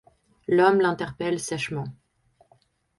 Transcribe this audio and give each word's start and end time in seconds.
L'homme 0.47 0.79
l'interpelle 0.81 1.37
sèchement. 1.39 1.85